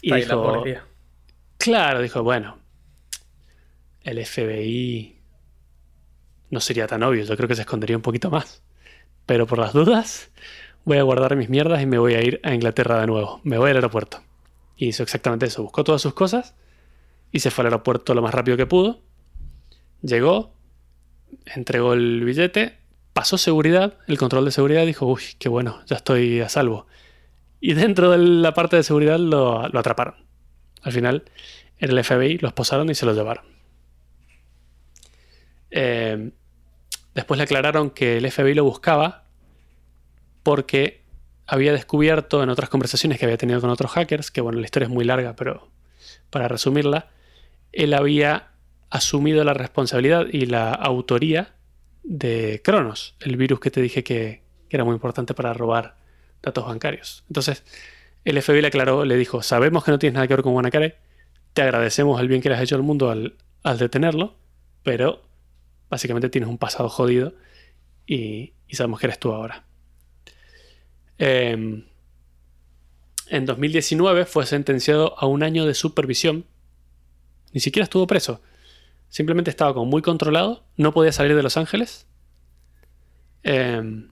[0.00, 0.64] y dijo,
[1.58, 2.58] claro, dijo, bueno,
[4.04, 5.20] el FBI
[6.48, 8.62] no sería tan obvio, yo creo que se escondería un poquito más.
[9.26, 10.30] Pero por las dudas,
[10.86, 13.40] voy a guardar mis mierdas y me voy a ir a Inglaterra de nuevo.
[13.42, 14.22] Me voy al aeropuerto.
[14.76, 15.62] Y hizo exactamente eso.
[15.62, 16.54] Buscó todas sus cosas
[17.32, 19.00] y se fue al aeropuerto lo más rápido que pudo.
[20.00, 20.54] Llegó,
[21.44, 22.76] entregó el billete,
[23.12, 26.86] pasó seguridad, el control de seguridad dijo, uy, qué bueno, ya estoy a salvo.
[27.60, 30.14] Y dentro de la parte de seguridad lo, atraparon.
[30.82, 31.24] Al final,
[31.78, 33.44] en el FBI lo esposaron y se lo llevaron.
[35.72, 36.30] Eh,
[37.12, 39.25] después le aclararon que el FBI lo buscaba
[40.46, 41.00] porque
[41.44, 44.86] había descubierto en otras conversaciones que había tenido con otros hackers, que bueno, la historia
[44.86, 45.72] es muy larga, pero
[46.30, 47.10] para resumirla,
[47.72, 48.50] él había
[48.88, 51.56] asumido la responsabilidad y la autoría
[52.04, 55.96] de Cronos, el virus que te dije que, era muy importante para robar
[56.44, 57.24] datos bancarios.
[57.26, 57.64] Entonces,
[58.24, 60.94] el FBI le aclaró, le dijo, sabemos que no tienes nada que ver con WannaCry,
[61.54, 63.34] te agradecemos el bien que le has hecho al mundo al,
[63.78, 64.36] detenerlo,
[64.84, 65.24] pero
[65.90, 67.34] básicamente tienes un pasado jodido
[68.06, 69.65] y sabemos que eres tú ahora.
[71.18, 71.84] Em,
[73.28, 76.44] en 2019 fue sentenciado a un año de supervisión.
[77.52, 78.40] Ni siquiera estuvo preso.
[79.08, 82.06] Simplemente estaba como muy controlado, no podía salir de Los Ángeles.
[83.42, 84.10] Em,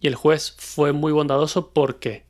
[0.00, 2.24] y el juez fue muy bondadoso porque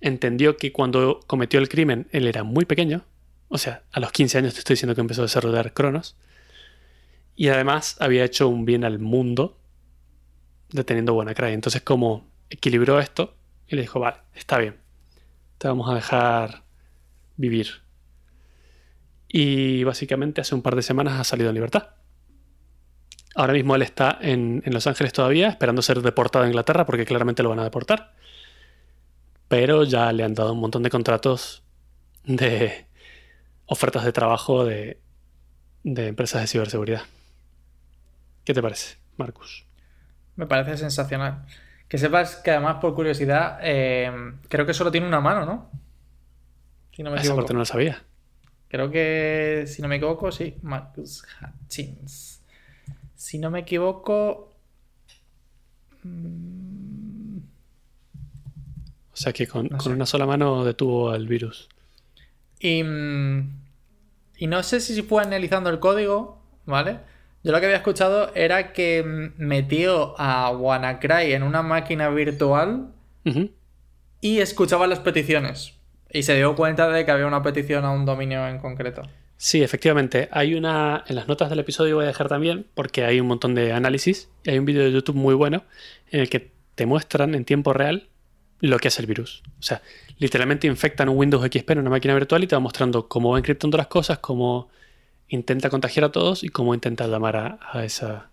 [0.00, 3.04] entendió que cuando cometió el crimen él era muy pequeño.
[3.48, 6.16] O sea, a los 15 años te estoy diciendo que empezó a desarrollar Cronos.
[7.34, 9.56] Y además había hecho un bien al mundo
[10.70, 11.52] deteniendo WannaCry.
[11.52, 13.34] Entonces, como equilibró esto
[13.66, 14.76] y le dijo, vale, está bien,
[15.58, 16.62] te vamos a dejar
[17.36, 17.82] vivir.
[19.28, 21.90] Y básicamente hace un par de semanas ha salido en libertad.
[23.34, 27.42] Ahora mismo él está en, Los Ángeles todavía, esperando ser deportado a Inglaterra, porque claramente
[27.42, 28.14] lo van a deportar.
[29.48, 31.62] Pero ya le han dado un montón de contratos
[32.24, 32.86] de
[33.66, 35.00] ofertas de trabajo de,
[35.84, 37.02] de empresas de ciberseguridad.
[38.44, 39.66] ¿Qué te parece, Marcus?
[40.36, 41.44] Me parece sensacional.
[41.88, 44.12] Que sepas que además, por curiosidad, eh,
[44.48, 45.70] creo que solo tiene una mano, ¿no?
[46.92, 47.32] Si no me equivoco.
[47.32, 48.04] Esa parte no lo sabía.
[48.68, 50.56] Creo que, si no me equivoco, sí.
[50.62, 52.42] Marcus Hutchins.
[53.14, 54.52] Si no me equivoco.
[56.02, 57.38] Mm,
[59.12, 61.68] o sea que con, una sola mano detuvo al virus.
[62.60, 63.62] Y, mm,
[64.36, 66.98] y no sé si fue analizando el código, ¿vale?
[67.44, 72.92] Yo lo que había escuchado era que metió a WannaCry en una máquina virtual
[74.20, 75.74] y escuchaba las peticiones.
[76.10, 79.02] Y se dio cuenta de que había una petición a un dominio en concreto.
[79.36, 80.28] Sí, efectivamente.
[80.32, 81.04] Hay una.
[81.06, 84.28] En las notas del episodio voy a dejar también, porque hay un montón de análisis.
[84.44, 85.64] Y hay un vídeo de YouTube muy bueno
[86.10, 88.08] en el que te muestran en tiempo real
[88.60, 89.42] lo que es el virus.
[89.60, 89.82] O sea,
[90.18, 93.38] literalmente infectan un Windows XP en una máquina virtual y te va mostrando cómo va
[93.38, 94.68] encriptando las cosas, cómo
[95.28, 98.30] intenta contagiar a todos y cómo intenta llamar a, esa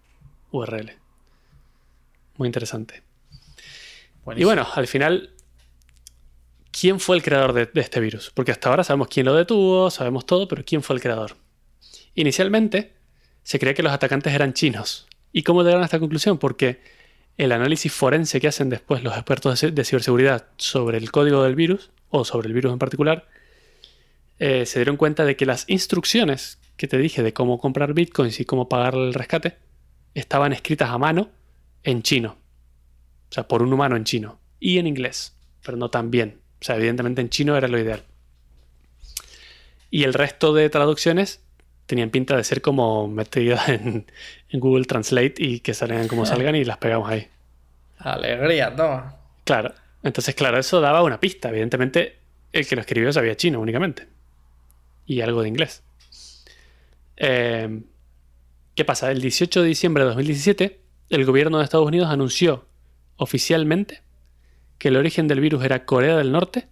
[0.51, 0.93] URL.
[2.37, 3.03] Muy interesante.
[4.35, 5.31] Y bueno, al final,
[6.71, 8.31] ¿quién fue el creador de, este virus?
[8.33, 11.35] Porque hasta ahora sabemos quién lo detuvo, sabemos todo, pero ¿quién fue el creador?
[12.15, 12.93] Inicialmente,
[13.43, 15.07] se creía que los atacantes eran chinos.
[15.31, 16.37] ¿Y cómo llegaron a esta conclusión?
[16.37, 16.81] Porque
[17.37, 21.91] el análisis forense que hacen después los expertos de ciberseguridad sobre el código del virus,
[22.09, 23.27] o sobre el virus en particular,
[24.39, 28.39] eh, se dieron cuenta de que las instrucciones que te dije de cómo comprar bitcoins
[28.39, 29.57] y cómo pagar el rescate
[30.13, 31.29] estaban escritas a mano
[31.83, 32.37] en chino.
[33.29, 34.39] O sea, por un humano en chino.
[34.59, 36.39] Y en inglés, pero no tan bien.
[36.61, 38.03] O sea, evidentemente en chino era lo ideal.
[39.89, 41.41] Y el resto de traducciones
[41.85, 44.05] tenían pinta de ser como metidas en,
[44.51, 47.27] Google Translate y que salgan como salgan y las pegamos ahí.
[47.97, 49.13] Alegría, no.
[49.43, 49.73] Claro.
[50.01, 51.49] Entonces, claro, eso daba una pista.
[51.49, 52.19] Evidentemente,
[52.53, 54.07] el que lo escribió sabía chino únicamente.
[55.05, 55.83] Y algo de inglés.
[57.17, 57.83] Eh,
[58.75, 59.11] ¿Qué pasa?
[59.11, 62.65] El 18 de diciembre de 2017, el gobierno de Estados Unidos anunció
[63.17, 64.01] oficialmente
[64.77, 66.67] que el origen del virus era Corea del Norte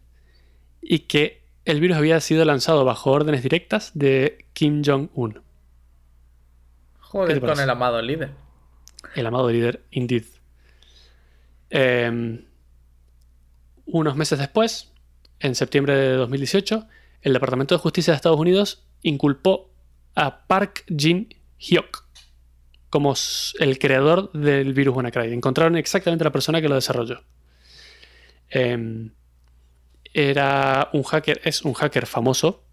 [0.82, 5.42] y que el virus había sido lanzado bajo órdenes directas de Kim Jong-un.
[7.00, 8.32] Joder, con el amado líder.
[9.16, 10.26] El amado líder, indeed.
[11.70, 12.44] Em,
[13.86, 14.92] unos meses después,
[15.40, 16.86] en septiembre de 2018,
[17.24, 19.72] el Departamento de Justicia de Estados Unidos inculpó
[20.14, 22.04] a Park Jin-hyuk
[22.90, 23.16] como
[23.60, 25.34] el creador del virus WannaCry.
[25.34, 27.24] Encontraron exactamente la persona que lo desarrolló.
[28.50, 29.12] Em,
[30.14, 32.64] era un hacker, es un hacker famoso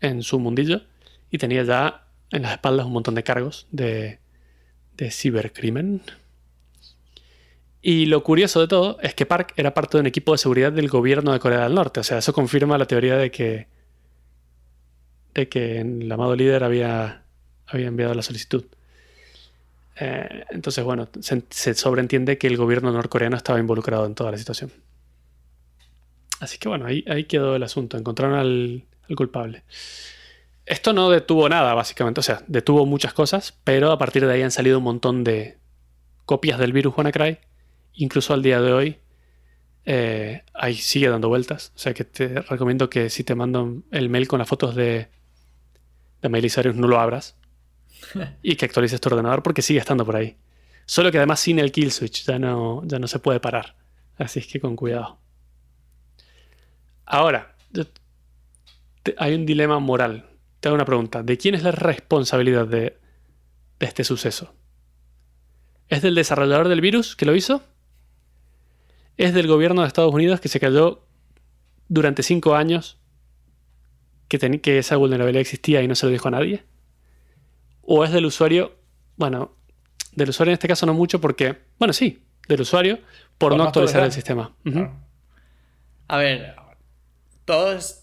[0.00, 0.82] en su mundillo
[1.30, 4.18] y tenía ya en las espaldas un montón de cargos de,
[4.96, 6.02] de cibercrimen.
[7.80, 10.72] Y lo curioso de todo es que Park era parte de un equipo de seguridad
[10.72, 12.00] del gobierno de Corea del Norte.
[12.00, 13.68] O sea, eso confirma la teoría de que
[15.34, 17.22] de que el amado líder había,
[17.66, 18.64] había enviado la solicitud.
[19.96, 24.72] Eh, entonces, bueno, se, sobreentiende que el gobierno norcoreano estaba involucrado en toda la situación.
[26.40, 27.96] Así que bueno, ahí, ahí quedó el asunto.
[27.96, 29.62] Encontraron al, culpable.
[30.64, 32.20] Esto no detuvo nada, básicamente.
[32.20, 35.58] O sea, detuvo muchas cosas, pero a partir de ahí han salido un montón de
[36.24, 37.38] copias del virus WannaCry.
[37.94, 38.98] Incluso al día de hoy,
[39.84, 41.72] eh, ahí sigue dando vueltas.
[41.76, 45.08] O sea que te recomiendo que si te mando el mail con las fotos de
[46.22, 47.36] de Miley no lo abras
[48.42, 50.36] y que actualices tu ordenador porque sigue estando por ahí.
[50.86, 53.76] Solo que además sin el kill switch ya no, ya no se puede parar.
[54.16, 55.18] Así es que con cuidado.
[57.04, 57.56] Ahora,
[59.18, 60.30] hay un dilema moral.
[60.60, 61.22] Te hago una pregunta.
[61.22, 62.98] ¿De quién es la responsabilidad de,
[63.78, 64.54] de este suceso?
[65.88, 67.62] ¿Es del desarrollador del virus que lo hizo?
[69.16, 71.06] ¿Es del gobierno de Estados Unidos que se cayó
[71.88, 73.01] durante cinco años
[74.38, 76.64] que, que esa vulnerabilidad existía y no se lo dijo a nadie?
[77.82, 78.76] ¿O es del usuario?
[79.16, 79.52] Bueno,
[80.14, 82.98] del usuario en este caso no mucho porque, bueno, sí, del usuario
[83.38, 84.52] por, no actualizar, el sistema.
[86.08, 86.54] A ver,
[87.44, 87.98] todos...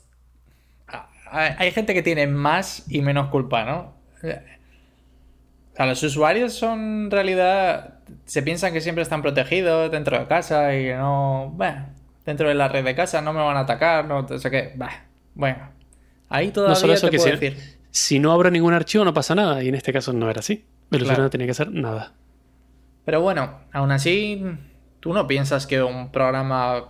[1.32, 3.94] Hay gente que tiene más y menos culpa, ¿no?
[4.18, 8.00] O sea, los usuarios son en realidad...
[8.26, 11.52] Se piensan que siempre están protegidos dentro de casa y que no...
[11.56, 11.88] Bueno,
[12.26, 14.76] dentro de la red de casa no me van a atacar, no sé qué.
[15.36, 15.79] Bueno,
[16.30, 17.58] ahí todavía no solo eso que si, decir.
[17.92, 20.66] Si no abro ningún archivo no pasa nada y en este caso no era así.
[20.92, 22.14] El usuario no tenía que hacer nada.
[23.06, 24.44] Pero bueno, aún así,
[25.00, 26.84] tú no piensas que un programa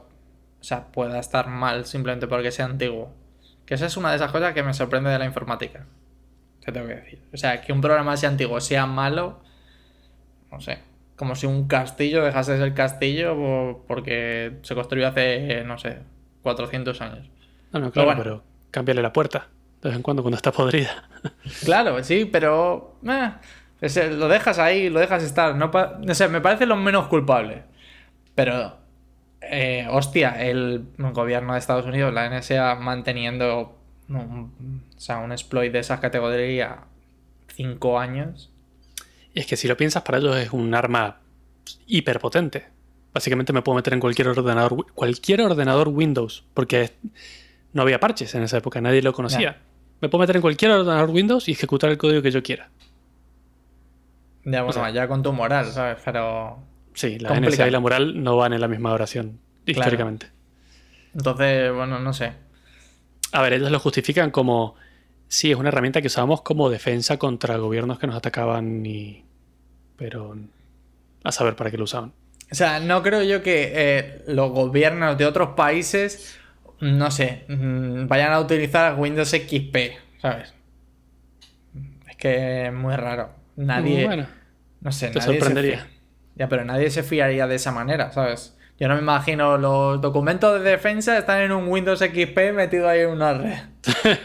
[0.60, 3.14] o sea, pueda estar mal simplemente porque sea antiguo.
[3.66, 5.86] Que esa es una de esas cosas que me sorprende de la informática.
[6.64, 7.22] Te tengo que decir.
[7.34, 9.42] O sea, que un programa sea antiguo sea malo,
[10.52, 10.80] no sé.
[11.16, 16.00] Como si un castillo dejase de ser castillo porque se construyó hace, no sé,
[16.44, 17.30] 400 años.
[17.72, 19.48] No, no, claro, pero, cámbiale la puerta
[19.82, 21.06] de vez en cuando cuando está podrida.
[21.66, 22.96] Claro, sí, pero
[23.82, 25.56] eh, lo dejas ahí, lo dejas estar.
[25.56, 27.64] No, no sé, me parece lo menos culpable.
[28.36, 28.78] Pero,
[29.42, 35.74] eh, hostia, el gobierno de Estados Unidos, la NSA, manteniendo un, o sea, un exploit
[35.74, 36.86] de esa categoría
[37.54, 38.50] cinco años.
[39.34, 41.20] Y es que si lo piensas, para ellos es un arma
[41.86, 42.68] hiperpotente.
[43.14, 46.92] Básicamente me puedo meter en cualquier ordenador, cualquier ordenador Windows, porque
[47.74, 49.58] no había parches en esa época, nadie lo conocía.
[50.02, 52.70] Me puedo meter en cualquier ordenador Windows y ejecutar el código que yo quiera.
[54.46, 55.98] Ya, bueno, ya con tu moral, ¿sabes?
[56.04, 56.60] Pero.
[56.94, 60.28] Sí, la NSA y la moral no van en la misma oración, históricamente.
[61.14, 62.34] Entonces, bueno, no sé.
[63.32, 64.76] A ver, ellos lo justifican como.
[65.28, 69.26] Sí, es una herramienta que usábamos como defensa contra gobiernos que nos atacaban y.
[69.98, 70.36] Pero.
[71.24, 72.14] A saber para qué lo usaban.
[72.52, 76.39] O sea, no creo yo que eh, los gobiernos de otros países
[76.82, 79.76] no sé, mm, vayan a utilizar Windows XP,
[80.22, 80.54] ¿sabes?
[82.08, 83.32] Es que es muy raro.
[83.56, 84.06] Nadie.
[84.06, 84.28] Bueno,
[84.82, 85.88] no sé, te sorprendería.
[86.36, 88.56] ya, pero nadie se fiaría de esa manera, ¿sabes?
[88.80, 93.02] Yo no me imagino los documentos de defensa están en un Windows XP metido ahí
[93.02, 93.58] en una red.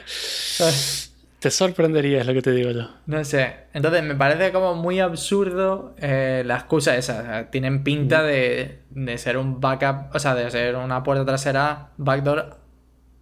[1.45, 2.89] Te sorprendería, es lo que te digo yo.
[3.05, 3.67] No sé.
[3.75, 7.51] Entonces me parece como muy absurdo eh, la excusa esa.
[7.51, 8.27] tienen pinta mm.
[8.27, 12.57] de, de, ser un backup, o sea, de ser una puerta trasera backdoor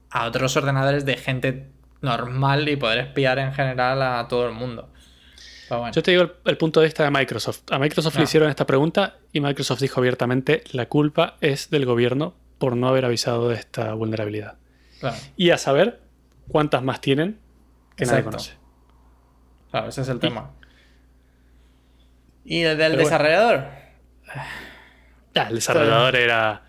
[0.09, 1.67] a otros ordenadores de gente
[2.01, 4.89] normal y poder espiar en general a todo el mundo.
[5.93, 7.63] Yo te digo el, punto de vista de Microsoft.
[7.73, 8.23] A Microsoft le ah.
[8.25, 13.05] hicieron esta pregunta y Microsoft dijo abiertamente la culpa es del gobierno por no haber
[13.05, 14.59] avisado de esta vulnerabilidad.
[15.37, 15.99] Y a saber
[16.47, 17.43] cuántas más tienen
[17.97, 18.53] que nadie conoce.
[19.71, 20.51] Claro, ese es el tema.
[22.45, 23.69] ¿Y el del desarrollador?
[25.35, 26.63] el desarrollador era.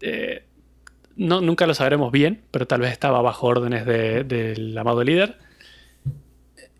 [0.00, 0.44] Eh,
[1.16, 5.38] no, nunca lo sabremos bien, pero tal vez estaba bajo órdenes del amado líder.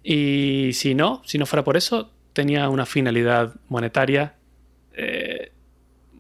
[0.03, 4.35] Y si no, si no fuera por eso, tenía una finalidad monetaria,
[4.95, 5.53] eh,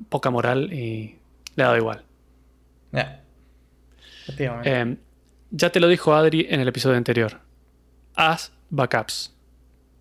[0.08, 1.18] poca moral y
[1.56, 2.04] le ha dado igual.
[2.92, 3.22] Ya.
[4.38, 4.96] Eh,
[5.50, 7.40] ya te lo dijo Adri en el episodio anterior.
[8.14, 9.36] Haz backups.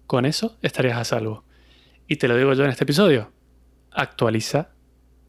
[0.08, 1.44] Con eso estarías a salvo.
[2.08, 3.32] Y te lo digo yo en este episodio.
[3.92, 4.70] Actualiza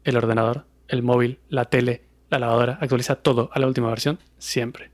[0.03, 2.77] el ordenador, el móvil, la tele, la lavadora.
[2.81, 4.91] Actualiza todo a la última versión siempre.